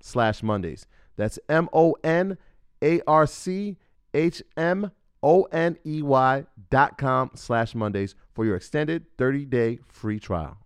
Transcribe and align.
slash 0.00 0.42
Mondays. 0.42 0.86
That's 1.16 1.38
M 1.48 1.68
O 1.72 1.96
N 2.04 2.38
A 2.82 3.00
R 3.06 3.26
C 3.26 3.76
H 4.14 4.42
M 4.56 4.90
O 5.22 5.42
N 5.44 5.76
E 5.86 6.02
Y 6.02 6.44
dot 6.70 6.98
com 6.98 7.30
slash 7.34 7.74
Mondays 7.74 8.14
for 8.34 8.44
your 8.44 8.56
extended 8.56 9.04
30 9.18 9.44
day 9.44 9.78
free 9.88 10.18
trial. 10.18 10.56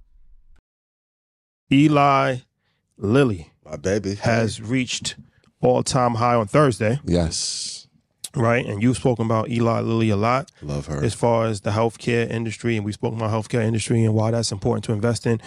Eli 1.73 2.37
Lilly 2.97 3.51
My 3.65 3.77
baby. 3.77 4.15
has 4.17 4.61
reached 4.61 5.17
all 5.61 5.83
time 5.83 6.15
high 6.15 6.35
on 6.35 6.47
Thursday, 6.47 7.01
Yes. 7.05 7.89
right? 8.35 8.65
And 8.65 8.83
you've 8.83 8.97
spoken 8.97 9.27
about 9.27 9.51
Eli 9.51 9.81
Lilly 9.81 10.11
a 10.11 10.17
lot 10.17 10.51
Love 10.63 10.87
her. 10.87 11.03
as 11.05 11.13
far 11.13 11.47
as 11.47 11.63
the 11.63 11.71
healthcare 11.71 12.31
industry, 12.31 12.77
and 12.77 12.85
we've 12.85 12.95
spoken 12.95 13.19
about 13.19 13.31
healthcare 13.31 13.63
industry 13.65 14.05
and 14.05 14.15
why 14.15 14.31
that's 14.31 14.53
important 14.53 14.85
to 14.85 14.93
invest 14.93 15.27
in, 15.27 15.41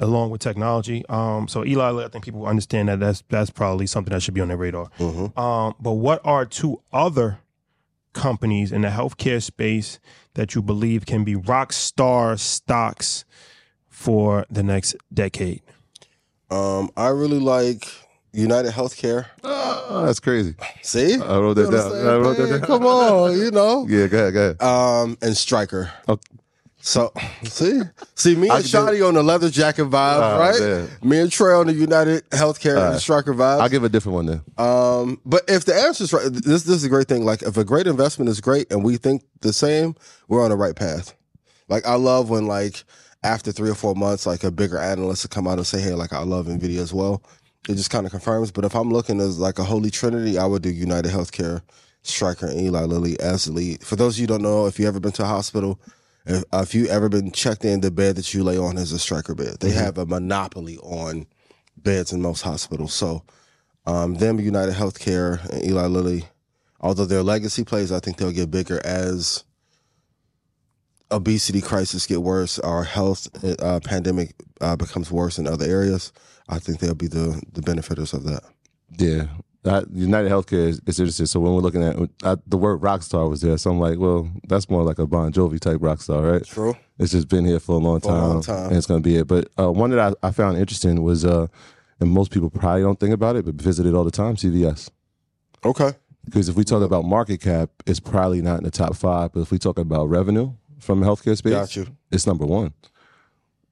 along 0.00 0.30
with 0.30 0.40
technology. 0.40 1.04
Um, 1.08 1.48
so 1.48 1.64
Eli 1.64 2.04
I 2.04 2.08
think 2.08 2.24
people 2.24 2.46
understand 2.46 2.88
that 2.88 3.00
that's 3.00 3.22
that's 3.28 3.50
probably 3.50 3.86
something 3.86 4.12
that 4.12 4.22
should 4.22 4.34
be 4.34 4.40
on 4.40 4.48
their 4.48 4.56
radar. 4.56 4.88
Mhm. 4.98 5.36
Um, 5.38 5.74
but 5.80 5.92
what 5.92 6.20
are 6.24 6.44
two 6.44 6.80
other 6.92 7.38
companies 8.12 8.72
in 8.72 8.82
the 8.82 8.88
healthcare 8.88 9.42
space 9.42 9.98
that 10.34 10.54
you 10.54 10.62
believe 10.62 11.06
can 11.06 11.24
be 11.24 11.34
rock 11.36 11.72
star 11.72 12.36
stocks 12.36 13.24
for 13.88 14.46
the 14.50 14.62
next 14.62 14.96
decade? 15.12 15.62
Um, 16.50 16.90
I 16.96 17.08
really 17.08 17.40
like 17.40 17.88
United 18.32 18.72
Healthcare. 18.72 19.26
Oh, 19.42 20.04
that's 20.06 20.20
crazy. 20.20 20.54
See? 20.82 21.14
I 21.14 21.38
wrote 21.38 21.54
that 21.54 21.70
down. 21.70 21.90
what 21.90 21.96
I'm 22.06 22.22
wrote 22.22 22.36
that 22.36 22.48
down. 22.48 22.60
Come 22.62 22.86
on, 22.86 23.38
you 23.38 23.50
know. 23.50 23.86
Yeah, 23.88 24.06
go 24.08 24.18
ahead, 24.18 24.32
go 24.34 24.40
ahead. 24.40 24.62
Um, 24.62 25.18
and 25.22 25.36
Stryker. 25.36 25.90
Okay. 26.08 26.22
So 26.86 27.12
see, 27.44 27.80
see 28.14 28.36
me 28.36 28.50
I 28.50 28.56
and 28.56 28.64
do- 28.64 28.68
Shotty 28.70 29.08
on 29.08 29.14
the 29.14 29.22
leather 29.22 29.48
jacket 29.48 29.84
vibe, 29.84 30.20
Oh, 30.20 30.38
right? 30.38 30.60
man. 30.60 30.88
Me 31.02 31.18
and 31.18 31.32
Trey 31.32 31.54
on 31.54 31.66
the 31.66 31.72
United 31.72 32.28
Healthcare 32.28 32.90
right. 32.90 33.00
Stryker 33.00 33.32
vibe. 33.32 33.60
I'll 33.60 33.70
give 33.70 33.84
a 33.84 33.88
different 33.88 34.14
one 34.16 34.26
then. 34.26 34.42
Um, 34.58 35.18
but 35.24 35.44
if 35.48 35.64
the 35.64 35.74
answer 35.74 36.04
is 36.04 36.12
right, 36.12 36.30
this 36.30 36.64
this 36.64 36.68
is 36.76 36.84
a 36.84 36.90
great 36.90 37.08
thing. 37.08 37.24
Like 37.24 37.40
if 37.40 37.56
a 37.56 37.64
great 37.64 37.86
investment 37.86 38.28
is 38.28 38.42
great 38.42 38.70
and 38.70 38.84
we 38.84 38.98
think 38.98 39.22
the 39.40 39.54
same, 39.54 39.94
we're 40.28 40.44
on 40.44 40.50
the 40.50 40.56
right 40.56 40.76
path. 40.76 41.14
Like 41.68 41.86
I 41.86 41.94
love 41.94 42.28
when 42.28 42.46
like 42.46 42.84
after 43.22 43.50
three 43.50 43.70
or 43.70 43.74
four 43.74 43.94
months, 43.94 44.26
like 44.26 44.44
a 44.44 44.50
bigger 44.50 44.78
analyst 44.78 45.24
will 45.24 45.30
come 45.30 45.46
out 45.46 45.56
and 45.56 45.66
say, 45.66 45.80
"Hey, 45.80 45.94
like 45.94 46.12
I 46.12 46.22
love 46.22 46.48
Nvidia 46.48 46.80
as 46.80 46.92
well." 46.92 47.22
It 47.66 47.76
just 47.76 47.88
kind 47.88 48.04
of 48.04 48.12
confirms. 48.12 48.50
But 48.52 48.66
if 48.66 48.74
I'm 48.76 48.90
looking 48.90 49.22
as 49.22 49.38
like 49.38 49.58
a 49.58 49.64
holy 49.64 49.90
trinity, 49.90 50.36
I 50.36 50.44
would 50.44 50.60
do 50.60 50.68
United 50.68 51.10
Healthcare, 51.10 51.62
Stryker, 52.02 52.48
and 52.48 52.60
Eli 52.60 52.82
Lilly 52.82 53.18
as 53.20 53.46
the 53.46 53.52
lead. 53.52 53.82
For 53.82 53.96
those 53.96 54.16
of 54.16 54.18
you 54.18 54.24
who 54.24 54.34
don't 54.34 54.42
know, 54.42 54.66
if 54.66 54.78
you 54.78 54.86
ever 54.86 55.00
been 55.00 55.12
to 55.12 55.22
a 55.22 55.26
hospital, 55.26 55.80
if, 56.26 56.44
if 56.52 56.74
you 56.74 56.86
ever 56.86 57.08
been 57.08 57.30
checked 57.30 57.64
in, 57.64 57.80
the 57.80 57.90
bed 57.90 58.16
that 58.16 58.32
you 58.32 58.42
lay 58.42 58.58
on 58.58 58.78
is 58.78 58.92
a 58.92 58.98
Stryker 58.98 59.34
bed. 59.34 59.58
They 59.60 59.70
have 59.70 59.98
a 59.98 60.06
monopoly 60.06 60.78
on 60.78 61.26
beds 61.76 62.12
in 62.12 62.22
most 62.22 62.42
hospitals. 62.42 62.94
So 62.94 63.24
um, 63.86 64.14
them, 64.14 64.40
United 64.40 64.74
Healthcare, 64.74 65.44
and 65.50 65.64
Eli 65.64 65.86
Lilly, 65.86 66.24
although 66.80 67.04
they're 67.04 67.22
legacy 67.22 67.64
plays, 67.64 67.92
I 67.92 68.00
think 68.00 68.16
they'll 68.16 68.32
get 68.32 68.50
bigger 68.50 68.80
as 68.84 69.44
obesity 71.10 71.60
crisis 71.60 72.06
get 72.06 72.22
worse, 72.22 72.58
our 72.58 72.84
health 72.84 73.28
uh, 73.60 73.80
pandemic 73.84 74.34
uh, 74.60 74.76
becomes 74.76 75.10
worse 75.10 75.38
in 75.38 75.46
other 75.46 75.64
areas. 75.64 76.12
I 76.48 76.58
think 76.58 76.80
they'll 76.80 76.94
be 76.94 77.06
the 77.06 77.42
the 77.52 77.62
benefiters 77.62 78.12
of 78.12 78.24
that. 78.24 78.42
Yeah. 78.98 79.26
United 79.92 80.30
Healthcare 80.30 80.68
is, 80.68 80.80
is 80.86 81.00
interesting. 81.00 81.26
So 81.26 81.40
when 81.40 81.54
we're 81.54 81.60
looking 81.60 81.82
at 81.82 81.96
I, 82.22 82.36
the 82.46 82.58
word 82.58 82.76
rock 82.82 83.02
star 83.02 83.28
was 83.28 83.40
there, 83.40 83.56
so 83.56 83.70
I'm 83.70 83.80
like, 83.80 83.98
well, 83.98 84.30
that's 84.46 84.68
more 84.68 84.82
like 84.82 84.98
a 84.98 85.06
Bon 85.06 85.32
Jovi 85.32 85.58
type 85.58 85.78
rock 85.80 86.02
star, 86.02 86.22
right? 86.22 86.44
True. 86.44 86.76
It's 86.98 87.12
just 87.12 87.28
been 87.28 87.44
here 87.46 87.58
for 87.60 87.72
a 87.72 87.78
long 87.78 88.00
For 88.00 88.08
a 88.08 88.12
time, 88.12 88.28
long 88.28 88.42
time. 88.42 88.66
and 88.68 88.76
it's 88.76 88.86
going 88.86 89.02
to 89.02 89.08
be 89.08 89.16
it. 89.16 89.26
But 89.26 89.48
uh, 89.58 89.72
one 89.72 89.90
that 89.90 89.98
I, 90.22 90.28
I 90.28 90.30
found 90.32 90.58
interesting 90.58 91.02
was, 91.02 91.24
uh, 91.24 91.46
and 92.00 92.10
most 92.10 92.30
people 92.30 92.50
probably 92.50 92.82
don't 92.82 93.00
think 93.00 93.14
about 93.14 93.36
it, 93.36 93.44
but 93.46 93.54
visit 93.54 93.86
it 93.86 93.94
all 93.94 94.04
the 94.04 94.10
time. 94.10 94.36
CVS, 94.36 94.90
Okay. 95.64 95.92
because 96.24 96.48
if 96.50 96.56
we 96.56 96.64
talk 96.64 96.82
about 96.82 97.04
market 97.06 97.40
cap, 97.40 97.70
it's 97.86 98.00
probably 98.00 98.42
not 98.42 98.58
in 98.58 98.64
the 98.64 98.70
top 98.70 98.94
five. 98.96 99.32
But 99.32 99.40
if 99.40 99.50
we 99.50 99.58
talk 99.58 99.78
about 99.78 100.06
revenue 100.10 100.52
from 100.78 101.00
the 101.00 101.06
healthcare 101.06 101.36
space, 101.36 101.52
Got 101.54 101.76
you. 101.76 101.86
it's 102.12 102.26
number 102.26 102.44
one, 102.44 102.74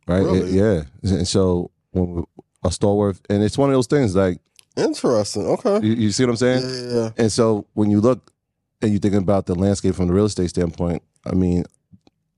right? 0.09 0.22
It- 0.24 0.48
yeah, 0.53 0.82
and 1.03 1.28
so 1.28 1.70
when 1.91 2.14
we, 2.14 2.22
a 2.64 2.70
stalwart, 2.70 3.19
and 3.28 3.42
it's 3.42 3.59
one 3.59 3.69
of 3.69 3.74
those 3.74 3.88
things 3.88 4.14
like 4.16 4.38
Interesting. 4.77 5.47
Okay. 5.47 5.87
you, 5.87 5.94
you 5.94 6.10
see 6.12 6.25
what 6.25 6.31
I'm 6.31 6.37
saying. 6.37 6.62
Yeah, 6.62 6.83
yeah, 6.83 6.94
yeah. 7.03 7.10
And 7.19 7.31
so 7.33 7.66
when 7.75 7.91
you 7.91 8.00
look 8.00 8.33
and 8.81 8.93
you 8.93 8.99
thinking 8.99 9.21
about 9.21 9.47
the 9.47 9.55
landscape 9.55 9.94
from 9.94 10.06
the 10.09 10.12
real 10.15 10.25
estate 10.27 10.49
standpoint, 10.50 11.03
I 11.27 11.34
mean, 11.34 11.65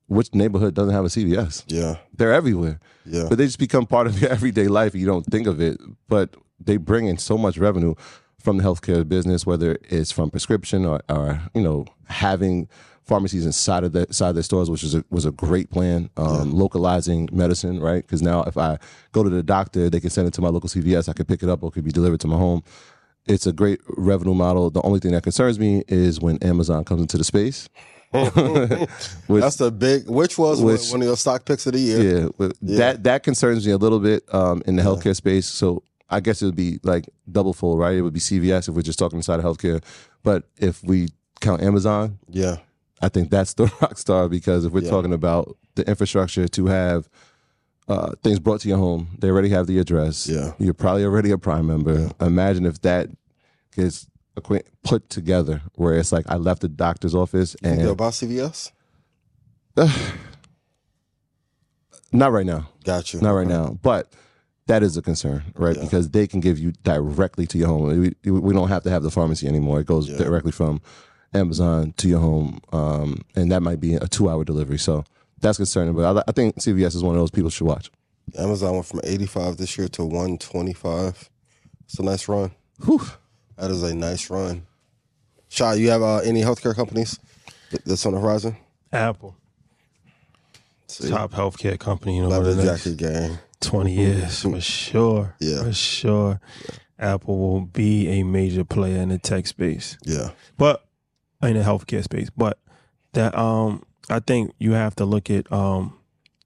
which 0.07 0.35
neighborhood 0.35 0.75
doesn't 0.75 0.93
have 0.93 1.05
a 1.05 1.09
CVS? 1.09 1.65
Yeah. 1.69 1.97
They're 2.15 2.33
everywhere, 2.35 2.81
Yeah. 3.07 3.27
but 3.29 3.39
they 3.39 3.47
just 3.47 3.59
become 3.59 3.87
part 3.87 4.07
of 4.07 4.21
your 4.21 4.31
everyday 4.37 4.69
life. 4.69 4.95
You 4.95 5.07
don't 5.07 5.25
think 5.27 5.47
of 5.47 5.61
it, 5.61 5.81
but 6.09 6.35
they 6.61 6.77
bring 6.77 7.07
in 7.07 7.19
so 7.19 7.39
much 7.39 7.57
revenue 7.59 7.95
from 8.45 8.59
the 8.59 8.63
healthcare 8.63 9.09
business, 9.09 9.47
whether 9.47 9.79
it's 9.89 10.13
from 10.13 10.31
prescription 10.31 10.85
or, 10.85 11.01
or 11.09 11.41
you 11.55 11.63
know 11.63 11.87
having 12.09 12.69
pharmacies 13.05 13.45
inside 13.45 13.85
of 13.85 13.93
the 13.93 14.07
side 14.11 14.31
of 14.31 14.35
their 14.37 14.43
stores, 14.43 14.71
which 14.71 14.83
was 14.83 14.95
a, 14.95 15.05
was 15.11 15.25
a 15.27 15.31
great 15.33 15.71
plan. 15.71 16.09
Um, 16.17 16.53
Localizing 16.53 17.29
medicine, 17.33 17.81
right? 17.81 18.03
Because 18.07 18.23
now 18.23 18.43
if 18.45 18.57
I 18.57 18.79
go 19.13 19.23
to 19.23 19.31
the 19.31 19.43
doctor, 19.43 19.91
they 19.91 20.01
can 20.01 20.11
send 20.11 20.29
it 20.29 20.35
to 20.35 20.41
my 20.43 20.49
local 20.49 20.69
CVS. 20.69 21.09
I 21.09 21.13
can 21.15 21.27
pick 21.27 21.43
it 21.43 21.49
up, 21.49 21.63
or 21.63 21.69
it 21.69 21.73
could 21.73 21.85
be 21.85 21.93
delivered 21.93 22.21
to 22.21 22.27
my 22.29 22.37
home. 22.37 22.63
It's 23.27 23.47
a 23.47 23.53
great 23.53 23.81
revenue 23.89 24.35
model. 24.35 24.69
The 24.71 24.83
only 24.83 25.01
thing 25.01 25.13
that 25.13 25.23
concerns 25.23 25.59
me 25.59 25.83
is 25.89 26.21
when 26.21 26.37
Amazon 26.43 26.85
comes 26.85 27.01
into 27.01 27.17
the 27.17 27.25
space. 27.25 27.69
Which- 28.13 29.43
That's 29.43 29.57
the 29.57 29.73
big. 29.73 30.09
Which 30.09 30.37
was 30.39 30.61
Which- 30.63 30.91
one 30.91 31.01
of 31.01 31.07
your 31.07 31.17
stock 31.17 31.45
picks 31.47 31.67
of 31.67 31.73
the 31.73 31.81
year. 31.81 32.21
yeah, 32.23 32.29
but 32.39 32.53
that 32.63 33.03
that 33.05 33.23
concerns 33.23 33.67
me 33.67 33.73
a 33.73 33.79
little 33.79 33.99
bit 34.01 34.23
um, 34.35 34.63
in 34.67 34.77
the 34.77 34.83
healthcare 34.83 35.17
space. 35.17 35.47
So 35.47 35.83
I 36.11 36.21
guess 36.21 36.43
it 36.43 36.47
would 36.47 36.57
be 36.57 36.79
like 36.83 37.09
double 37.31 37.53
full, 37.55 37.77
right? 37.79 37.97
It 37.97 38.03
would 38.03 38.13
be 38.13 38.21
CVS 38.21 38.69
if 38.69 38.75
we're 38.75 38.83
just 38.83 38.99
talking 38.99 39.19
inside 39.19 39.41
of 39.41 39.45
healthcare. 39.45 39.83
But 40.23 40.45
if 40.59 40.83
we 40.85 41.09
count 41.41 41.63
Amazon, 41.63 42.19
Yeah. 42.29 42.59
I 43.03 43.09
think 43.09 43.31
that's 43.31 43.55
the 43.55 43.65
rock 43.81 43.99
star 43.99 44.29
because 44.29 44.65
if 44.65 44.73
we're 44.73 44.83
Yeah. 44.83 44.91
talking 44.91 45.13
about 45.13 45.57
the 45.75 45.87
infrastructure 45.89 46.47
to 46.49 46.67
have 46.67 47.09
uh, 47.89 48.13
things 48.23 48.39
brought 48.39 48.61
to 48.63 48.69
your 48.69 48.79
home, 48.79 49.09
they 49.19 49.29
already 49.29 49.51
have 49.51 49.67
the 49.67 49.79
address. 49.79 50.27
Yeah. 50.27 50.53
You're 50.59 50.73
probably 50.75 51.05
already 51.05 51.31
a 51.31 51.37
Prime 51.39 51.67
member. 51.67 52.11
Imagine 52.21 52.65
if 52.65 52.81
that 52.83 53.11
gets 53.77 54.07
put 54.83 55.09
together 55.11 55.63
where 55.75 55.95
it's 55.97 56.11
like 56.13 56.25
I 56.29 56.37
left 56.37 56.63
the 56.63 56.69
doctor's 56.69 57.15
office 57.15 57.55
Think 57.63 57.79
they're 57.81 57.91
about 57.91 58.13
CVS? 58.15 58.73
not 62.13 62.33
right 62.33 62.47
now. 62.47 62.69
Got 62.85 63.13
you. 63.13 63.21
Not 63.21 63.33
right 63.33 63.47
now, 63.47 63.79
but 63.83 64.13
that 64.67 64.83
is 64.83 64.97
a 64.97 65.03
concern, 65.03 65.43
right? 65.57 65.79
Because 65.79 66.11
they 66.11 66.27
can 66.27 66.41
give 66.41 66.59
you 66.59 66.73
directly 66.83 67.47
to 67.49 67.59
your 67.59 67.69
home. 67.69 68.15
We, 68.25 68.31
we 68.31 68.53
don't 68.55 68.69
have 68.69 68.83
to 68.85 68.91
have 68.91 69.03
the 69.03 69.11
pharmacy 69.11 69.47
anymore. 69.47 69.81
It 69.81 69.87
goes 69.87 70.09
directly 70.09 70.53
from 70.53 70.81
Amazon 71.35 71.93
to 71.99 72.09
your 72.09 72.21
home, 72.21 72.61
um, 72.73 73.23
and 73.37 73.51
that 73.53 73.63
might 73.63 73.81
be 73.81 73.95
a 73.95 74.07
two-hour 74.07 74.45
delivery. 74.45 74.79
So 74.79 75.05
that's 75.41 75.59
concerning. 75.59 75.95
But 75.95 76.17
I, 76.17 76.23
I 76.29 76.33
think 76.33 76.57
CVS 76.57 76.95
is 76.95 77.03
one 77.03 77.15
of 77.15 77.21
those 77.21 77.31
people 77.31 77.51
should 77.51 77.67
watch. 77.67 77.91
Amazon 78.39 78.75
went 78.75 78.87
from 78.87 79.01
85 79.05 79.59
this 79.59 79.77
year 79.77 79.89
to 79.89 80.05
125. 80.05 81.31
It's 81.85 81.99
a 81.99 82.03
nice 82.03 82.27
run. 82.29 82.53
Whew. 82.85 83.03
That 83.57 83.71
is 83.71 83.83
a 83.83 83.95
nice 83.95 84.31
run. 84.31 84.67
Shy, 85.49 85.75
you 85.75 85.91
have 85.91 86.03
uh, 86.03 86.17
any 86.19 86.41
healthcare 86.43 86.75
companies 86.75 87.21
that's 87.85 88.05
on 88.07 88.15
the 88.15 88.21
horizon? 88.21 88.57
Apple, 88.93 89.37
See, 90.89 91.11
top 91.11 91.33
healthcare 91.33 91.79
company, 91.79 92.17
you 92.17 92.23
know, 92.23 92.29
love 92.29 92.43
over 92.43 92.55
the 92.55 92.63
the 92.63 92.71
next 92.71 92.85
jacket 92.85 92.97
game. 92.97 93.39
20 93.65 93.93
years 93.93 94.43
for 94.43 94.61
sure. 94.61 95.35
Yeah. 95.41 95.63
For 95.65 95.73
sure. 95.73 96.41
Apple 96.99 97.39
will 97.39 97.61
be 97.63 98.09
a 98.09 98.23
major 98.23 98.65
player 98.65 98.99
in 99.03 99.09
the 99.09 99.19
tech 99.19 99.47
space, 99.47 99.99
Yeah. 100.05 100.31
but 100.57 100.85
in 101.43 101.55
the 101.55 101.63
healthcare 101.63 102.03
space. 102.05 102.31
But 102.37 102.59
that 103.13 103.37
um 103.37 103.83
I 104.09 104.21
think 104.21 104.53
you 104.59 104.73
have 104.73 104.95
to 104.97 105.05
look 105.05 105.31
at 105.31 105.51
um 105.53 105.99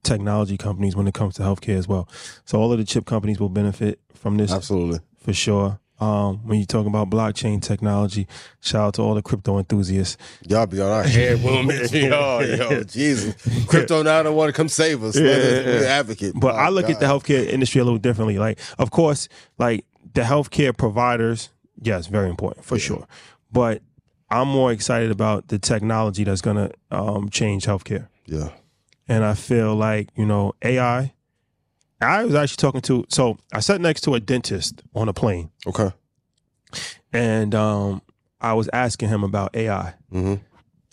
technology 0.02 0.56
companies 0.56 0.96
when 0.96 1.06
it 1.06 1.14
comes 1.14 1.34
to 1.36 1.42
healthcare 1.42 1.76
as 1.76 1.86
well. 1.88 2.08
So 2.44 2.58
all 2.58 2.72
of 2.72 2.78
the 2.78 2.84
chip 2.84 3.04
companies 3.04 3.38
will 3.40 3.48
benefit 3.50 4.00
from 4.14 4.36
this 4.36 4.50
Absolutely. 4.52 5.00
for 5.18 5.32
sure. 5.32 5.78
Um, 6.00 6.46
when 6.46 6.60
you 6.60 6.64
talk 6.64 6.86
about 6.86 7.10
blockchain 7.10 7.60
technology, 7.60 8.28
shout 8.60 8.86
out 8.86 8.94
to 8.94 9.02
all 9.02 9.14
the 9.14 9.22
crypto 9.22 9.58
enthusiasts. 9.58 10.16
Y'all 10.46 10.66
be 10.66 10.80
on 10.80 10.90
our 10.90 11.02
head 11.02 11.42
movement. 11.42 11.90
yo, 11.92 12.40
yo, 12.40 12.82
Jesus. 12.84 13.34
Crypto 13.66 14.02
now 14.02 14.22
don't 14.22 14.36
want 14.36 14.48
to 14.48 14.52
come 14.52 14.68
save 14.68 15.02
us. 15.02 15.16
We're 15.16 15.84
advocate. 15.86 16.34
But 16.36 16.54
My 16.54 16.62
I 16.62 16.68
look 16.68 16.88
at 16.88 17.00
the 17.00 17.06
healthcare 17.06 17.44
industry 17.46 17.80
a 17.80 17.84
little 17.84 17.98
differently. 17.98 18.38
Like, 18.38 18.60
of 18.78 18.90
course, 18.90 19.28
like 19.58 19.84
the 20.14 20.20
healthcare 20.22 20.76
providers, 20.76 21.50
yes, 21.80 22.06
very 22.06 22.30
important 22.30 22.64
for 22.64 22.78
sure. 22.78 23.06
But 23.50 23.82
I'm 24.30 24.48
more 24.48 24.70
excited 24.72 25.10
about 25.10 25.48
the 25.48 25.58
technology 25.58 26.22
that's 26.24 26.42
gonna 26.42 26.70
um, 26.90 27.28
change 27.28 27.66
healthcare. 27.66 28.08
Yeah. 28.26 28.50
And 29.08 29.24
I 29.24 29.34
feel 29.34 29.74
like 29.74 30.10
you 30.14 30.26
know 30.26 30.54
AI. 30.62 31.12
I 32.00 32.24
was 32.24 32.34
actually 32.34 32.56
talking 32.60 32.80
to 32.82 33.04
so 33.08 33.38
I 33.52 33.60
sat 33.60 33.80
next 33.80 34.02
to 34.02 34.14
a 34.14 34.20
dentist 34.20 34.82
on 34.94 35.08
a 35.08 35.12
plane, 35.12 35.50
Okay. 35.66 35.90
and 37.12 37.54
um, 37.54 38.02
I 38.40 38.54
was 38.54 38.68
asking 38.72 39.08
him 39.08 39.24
about 39.24 39.54
AI. 39.56 39.94
Mm-hmm. 40.12 40.34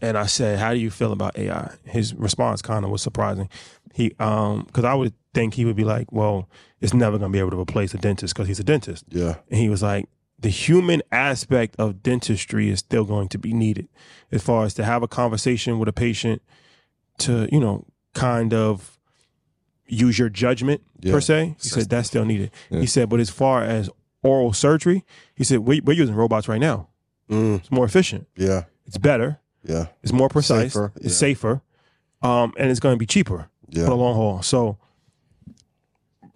and 0.02 0.18
I 0.18 0.26
said, 0.26 0.60
"How 0.60 0.74
do 0.74 0.80
you 0.80 0.90
feel 0.92 1.12
about 1.12 1.38
AI?" 1.38 1.74
His 1.86 2.14
response 2.16 2.62
kind 2.62 2.84
of 2.86 2.92
was 2.92 3.02
surprising. 3.02 3.50
He, 3.94 4.14
um, 4.20 4.64
because 4.66 4.84
I 4.84 4.94
would 4.94 5.14
think 5.34 5.54
he 5.54 5.66
would 5.66 5.76
be 5.76 5.84
like, 5.86 6.12
"Well, 6.12 6.50
it's 6.82 6.94
never 6.94 7.18
going 7.18 7.32
to 7.32 7.34
be 7.36 7.40
able 7.40 7.52
to 7.52 7.60
replace 7.60 7.94
a 7.94 7.98
dentist 7.98 8.34
because 8.34 8.48
he's 8.48 8.60
a 8.60 8.64
dentist," 8.64 9.06
Yeah. 9.10 9.36
and 9.50 9.60
he 9.60 9.70
was 9.70 9.82
like, 9.84 10.08
"The 10.40 10.50
human 10.50 11.02
aspect 11.12 11.76
of 11.78 12.02
dentistry 12.04 12.70
is 12.70 12.80
still 12.80 13.06
going 13.06 13.30
to 13.30 13.38
be 13.38 13.54
needed, 13.54 13.88
as 14.32 14.42
far 14.44 14.66
as 14.66 14.74
to 14.76 14.84
have 14.84 15.04
a 15.04 15.08
conversation 15.08 15.80
with 15.80 15.88
a 15.88 15.94
patient, 15.94 16.42
to 17.20 17.48
you 17.52 17.60
know, 17.60 17.86
kind 18.14 18.54
of 18.54 18.95
use 19.88 20.18
your 20.20 20.30
judgment 20.30 20.82
Yeah. 21.02 21.14
per 21.14 21.22
se." 21.22 21.56
He 21.62 21.70
said 21.70 21.90
that's 21.90 22.08
still 22.08 22.26
needed. 22.26 22.52
Yeah. 22.70 22.80
He 22.82 22.86
said, 22.88 23.10
"But 23.10 23.20
as 23.20 23.30
far 23.30 23.64
as 23.64 23.90
oral 24.24 24.54
surgery, 24.54 25.04
he 25.36 25.44
said 25.44 25.60
we, 25.60 25.82
we're 25.82 25.94
using 25.94 26.16
robots 26.16 26.48
right 26.48 26.60
now. 26.62 26.88
Mm. 27.30 27.60
It's 27.60 27.72
more 27.72 27.86
efficient. 27.86 28.28
Yeah. 28.36 28.64
It's 28.86 28.98
better." 28.98 29.40
Yeah. 29.64 29.88
It's 30.04 30.14
more 30.14 30.30
precise. 30.30 30.74
Safer, 30.74 30.92
It's 30.98 31.06
yeah. 31.06 31.12
safer, 31.28 31.62
um, 32.22 32.54
and 32.58 32.70
it's 32.70 32.80
going 32.80 32.94
to 32.96 33.00
be 33.00 33.08
cheaper 33.08 33.50
for 33.74 33.80
the 33.80 33.96
long 33.96 34.14
haul. 34.16 34.42
So, 34.44 34.78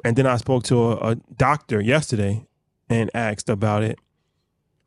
and 0.04 0.16
then 0.16 0.26
I 0.26 0.38
spoke 0.38 0.64
to 0.64 0.94
a, 0.94 1.12
a 1.12 1.16
doctor 1.38 1.80
yesterday 1.82 2.48
and 2.90 3.12
asked 3.14 3.50
about 3.50 3.84
it. 3.84 4.00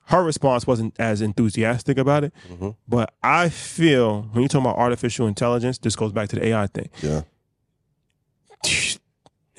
Her 0.06 0.24
response 0.24 0.66
wasn't 0.66 0.98
as 0.98 1.20
enthusiastic 1.22 1.96
about 1.98 2.24
it, 2.24 2.32
Mhm. 2.50 2.74
but 2.88 3.14
I 3.22 3.48
feel 3.48 4.22
when 4.32 4.42
you 4.42 4.48
talk 4.48 4.62
about 4.62 4.76
artificial 4.76 5.28
intelligence, 5.28 5.78
this 5.78 5.94
goes 5.94 6.10
back 6.12 6.28
to 6.30 6.36
the 6.36 6.46
AI 6.48 6.66
thing. 6.66 6.88
Yeah. 7.00 7.22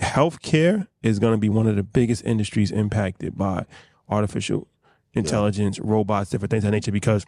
Healthcare 0.03 0.87
is 1.01 1.19
going 1.19 1.33
to 1.33 1.37
be 1.37 1.49
one 1.49 1.67
of 1.67 1.75
the 1.75 1.83
biggest 1.83 2.23
industries 2.25 2.71
impacted 2.71 3.37
by 3.37 3.65
artificial 4.09 4.67
intelligence, 5.13 5.79
robots, 5.79 6.29
different 6.29 6.51
things 6.51 6.63
of 6.63 6.69
that 6.69 6.75
nature. 6.75 6.91
Because 6.91 7.25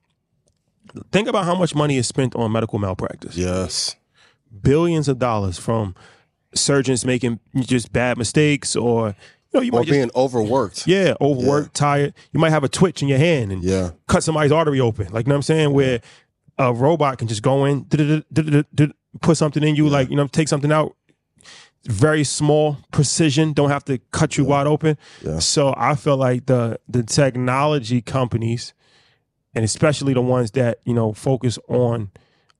think 1.11 1.27
about 1.27 1.45
how 1.45 1.55
much 1.55 1.73
money 1.75 1.97
is 1.97 2.07
spent 2.07 2.35
on 2.35 2.51
medical 2.51 2.79
malpractice. 2.79 3.35
Yes. 3.37 3.95
billions 4.61 5.07
of 5.07 5.19
dollars 5.19 5.57
from 5.57 5.95
surgeons 6.53 7.03
making 7.05 7.39
just 7.55 7.91
bad 7.91 8.17
mistakes 8.17 8.75
or 8.75 9.09
you 9.09 9.13
know 9.53 9.61
you 9.61 9.71
Or 9.71 9.79
might 9.79 9.87
just, 9.87 9.91
being 9.97 10.11
overworked. 10.15 10.87
yeah 10.87 11.13
overworked 11.19 11.73
tired 11.73 12.13
you 12.31 12.39
might 12.39 12.51
have 12.51 12.63
a 12.63 12.69
twitch 12.69 13.01
in 13.01 13.09
your 13.09 13.17
hand 13.17 13.51
and 13.51 13.61
Yeah. 13.61 13.89
cut 14.07 14.23
somebody's 14.23 14.53
artery 14.53 14.79
open 14.79 15.07
like 15.11 15.25
you 15.25 15.29
know 15.29 15.35
what 15.35 15.39
i'm 15.39 15.41
saying 15.41 15.73
where 15.73 15.99
a 16.57 16.73
robot 16.73 17.17
can 17.17 17.27
just 17.27 17.41
go 17.41 17.65
in 17.65 17.83
put 19.21 19.35
something 19.37 19.63
in 19.63 19.75
you 19.75 19.89
like 19.89 20.09
you 20.09 20.15
know 20.15 20.27
take 20.27 20.47
something 20.47 20.71
out 20.71 20.95
very 21.87 22.23
small 22.23 22.77
precision 22.91 23.53
don't 23.53 23.69
have 23.69 23.85
to 23.85 23.99
cut 24.11 24.37
you 24.37 24.43
wide 24.45 24.65
open 24.67 24.97
Yeah. 25.21 25.39
so 25.39 25.73
i 25.77 25.93
feel 25.95 26.17
like 26.17 26.47
the 26.47 26.79
the 26.89 27.03
technology 27.03 28.01
companies 28.01 28.73
and 29.53 29.63
especially 29.63 30.13
the 30.13 30.21
ones 30.21 30.51
that 30.51 30.79
you 30.85 30.93
know 30.93 31.13
focus 31.13 31.57
on 31.67 32.09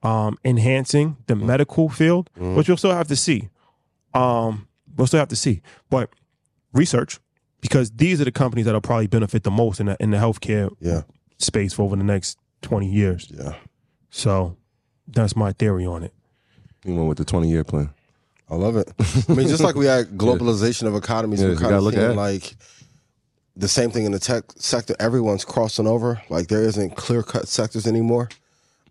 um, 0.03 0.37
enhancing 0.45 1.17
the 1.25 1.35
medical 1.35 1.89
field, 1.89 2.29
which 2.37 2.67
we'll 2.67 2.77
still 2.77 2.91
have 2.93 3.07
to 3.07 3.15
see. 3.15 3.49
Um, 4.13 4.67
we'll 4.95 5.07
still 5.07 5.17
have 5.19 5.29
to 5.29 5.35
see, 5.35 5.61
but 5.89 6.11
research 6.73 7.19
because 7.59 7.89
these 7.89 8.21
are 8.21 8.25
the 8.25 8.31
companies 8.31 8.65
that'll 8.65 8.81
probably 8.81 9.07
benefit 9.07 9.41
the 9.43 9.49
most 9.51 9.79
in 9.79 9.87
the 9.87 9.97
in 9.99 10.11
the 10.11 10.17
healthcare 10.17 10.69
Yeah. 10.79 11.01
space 11.39 11.73
for 11.73 11.81
over 11.83 11.95
the 11.95 12.03
next 12.03 12.37
twenty 12.61 12.87
years. 12.87 13.31
Yeah. 13.35 13.55
So 14.11 14.57
that's 15.07 15.35
my 15.35 15.53
theory 15.53 15.85
on 15.87 16.03
it. 16.03 16.13
You 16.85 16.93
went 16.95 17.09
with 17.09 17.17
the 17.17 17.25
20 17.25 17.49
year 17.49 17.63
plan. 17.63 17.89
I 18.49 18.55
love 18.55 18.77
it. 18.77 18.91
I 19.29 19.33
mean, 19.33 19.47
just 19.47 19.63
like 19.63 19.75
we 19.75 19.85
had 19.87 20.09
globalization 20.17 20.87
of 20.87 20.95
economies, 20.95 21.41
Yeah, 21.41 21.49
we're 21.49 21.55
kind 21.55 21.73
of 21.75 21.83
look 21.83 21.95
at 22.11 22.15
like 22.15 22.55
the 23.57 23.67
same 23.67 23.89
thing 23.89 24.05
in 24.05 24.11
the 24.11 24.19
tech 24.19 24.43
sector. 24.57 24.95
Everyone's 24.99 25.45
crossing 25.45 25.87
over. 25.87 26.21
Like 26.29 26.47
there 26.47 26.61
isn't 26.63 26.95
clear 26.95 27.23
cut 27.23 27.47
sectors 27.47 27.87
anymore. 27.87 28.29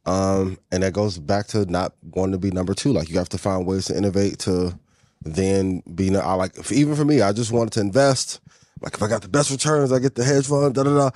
Um, 0.06 0.58
and 0.72 0.82
that 0.82 0.92
goes 0.92 1.18
back 1.18 1.46
to 1.48 1.64
not 1.66 1.94
wanting 2.02 2.32
to 2.32 2.38
be 2.38 2.50
number 2.50 2.74
two. 2.74 2.92
Like 2.92 3.08
you 3.08 3.18
have 3.18 3.28
to 3.30 3.38
find 3.38 3.66
ways 3.66 3.86
to 3.86 3.96
innovate 3.96 4.38
to 4.40 4.78
then 5.22 5.82
be. 5.94 6.14
I 6.16 6.34
like 6.34 6.56
if- 6.58 6.72
even 6.72 6.96
for 6.96 7.04
me, 7.04 7.20
I 7.22 7.32
just 7.32 7.52
wanted 7.52 7.72
to 7.74 7.80
invest. 7.80 8.40
Like 8.80 8.94
if 8.94 9.02
I 9.02 9.08
got 9.08 9.22
the 9.22 9.28
best 9.28 9.50
returns, 9.50 9.92
I 9.92 9.98
get 9.98 10.14
the 10.14 10.24
hedge 10.24 10.46
fund. 10.46 10.74
Da 10.74 10.82
da 10.82 10.94
da. 10.94 11.10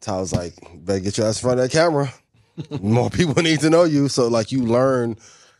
So 0.00 0.14
I 0.16 0.20
was 0.20 0.32
like, 0.32 0.54
better 0.84 1.00
get 1.00 1.16
your 1.18 1.26
ass 1.28 1.38
in 1.38 1.42
front 1.46 1.60
of 1.60 1.64
that 1.64 1.72
camera. 1.72 2.12
More 2.82 3.10
people 3.10 3.42
need 3.42 3.60
to 3.60 3.70
know 3.70 3.84
you. 3.84 4.08
So 4.08 4.28
like 4.28 4.52
you 4.52 4.64
learn 4.64 5.16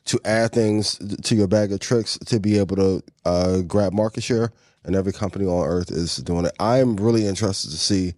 to 0.07 0.21
add 0.25 0.53
things 0.53 0.99
to 1.25 1.35
your 1.35 1.49
bag 1.49 1.73
of 1.73 1.81
tricks 1.81 2.19
to 2.27 2.41
be 2.41 2.59
able 2.59 2.77
to 2.77 3.03
uh, 3.25 3.61
grab 3.63 3.93
market 3.93 4.23
share. 4.23 4.53
And 4.85 4.95
every 4.95 5.13
company 5.13 5.47
on 5.47 5.67
earth 5.67 5.91
is 5.91 6.17
doing 6.19 6.47
it. 6.47 6.53
I'm 6.61 6.97
really 6.97 7.27
interested 7.27 7.71
to 7.73 7.77
see 7.77 8.15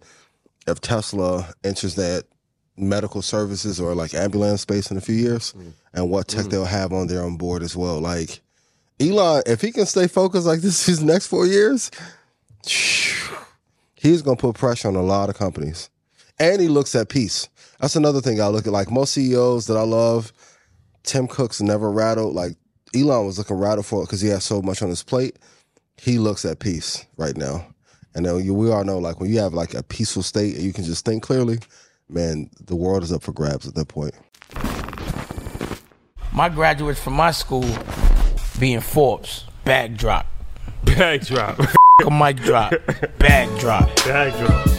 if 0.67 0.79
Tesla 0.81 1.53
enters 1.63 1.95
that 1.95 2.25
medical 2.77 3.21
services 3.21 3.79
or 3.79 3.95
like 3.95 4.13
ambulance 4.13 4.61
space 4.61 4.91
in 4.91 4.97
a 4.97 5.01
few 5.01 5.15
years 5.15 5.53
and 5.93 6.09
what 6.09 6.27
tech 6.27 6.45
they'll 6.45 6.65
have 6.65 6.93
on 6.93 7.07
there 7.07 7.23
on 7.23 7.37
board 7.37 7.63
as 7.63 7.75
well. 7.75 7.99
Like 7.99 8.39
Elon, 8.99 9.43
if 9.45 9.61
he 9.61 9.71
can 9.71 9.85
stay 9.85 10.07
focused 10.07 10.45
like 10.47 10.61
this 10.61 10.85
these 10.87 11.03
next 11.03 11.27
four 11.27 11.45
years, 11.45 11.91
he's 13.95 14.21
gonna 14.21 14.37
put 14.37 14.55
pressure 14.55 14.87
on 14.87 14.95
a 14.95 15.01
lot 15.01 15.29
of 15.29 15.37
companies. 15.37 15.89
And 16.39 16.61
he 16.61 16.67
looks 16.69 16.95
at 16.95 17.09
peace. 17.09 17.49
That's 17.81 17.95
another 17.95 18.21
thing 18.21 18.39
I 18.39 18.47
look 18.47 18.65
at. 18.65 18.73
Like 18.73 18.91
most 18.91 19.13
CEOs 19.13 19.67
that 19.67 19.77
I 19.77 19.83
love, 19.83 20.31
Tim 21.03 21.27
Cook's 21.27 21.61
never 21.61 21.91
rattled. 21.91 22.33
Like 22.35 22.53
Elon 22.95 23.25
was 23.25 23.37
looking 23.37 23.57
rattled 23.57 23.85
for 23.85 24.01
it 24.01 24.05
because 24.05 24.21
he 24.21 24.29
has 24.29 24.43
so 24.43 24.61
much 24.61 24.81
on 24.81 24.89
his 24.89 25.03
plate. 25.03 25.37
He 25.97 26.17
looks 26.17 26.45
at 26.45 26.59
peace 26.59 27.05
right 27.17 27.35
now. 27.35 27.65
And 28.15 28.25
then 28.25 28.43
you, 28.43 28.53
we 28.53 28.71
all 28.71 28.83
know, 28.83 28.97
like 28.97 29.19
when 29.19 29.29
you 29.29 29.39
have 29.39 29.53
like 29.53 29.73
a 29.73 29.83
peaceful 29.83 30.23
state 30.23 30.55
and 30.55 30.63
you 30.63 30.73
can 30.73 30.83
just 30.83 31.05
think 31.05 31.21
clearly, 31.23 31.59
man, 32.09 32.49
the 32.65 32.75
world 32.75 33.03
is 33.03 33.11
up 33.11 33.21
for 33.21 33.31
grabs 33.31 33.67
at 33.67 33.75
that 33.75 33.87
point. 33.87 34.13
My 36.33 36.49
graduates 36.49 36.99
from 37.01 37.13
my 37.13 37.31
school 37.31 37.65
being 38.59 38.81
Forbes, 38.81 39.45
bag 39.65 39.97
drop, 39.97 40.25
Bag 40.83 41.25
drop. 41.25 41.59
a 42.05 42.11
mic 42.11 42.37
drop, 42.37 42.73
bag 43.19 43.59
drop. 43.59 43.93
Bag 44.05 44.33
drop. 44.39 44.78